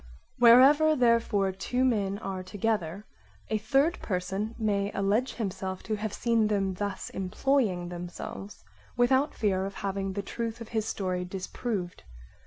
[0.39, 3.05] Wherever, therefore, two men are together,
[3.49, 8.63] a third person may alledge himself' to have seen them thus employing themselves
[8.97, 12.01] without fear of having the truth of his story disproved.